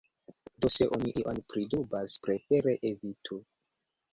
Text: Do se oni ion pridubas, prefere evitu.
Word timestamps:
Do 0.63 0.69
se 0.75 0.87
oni 0.95 1.11
ion 1.23 1.41
pridubas, 1.53 2.15
prefere 2.25 2.77
evitu. 2.93 3.39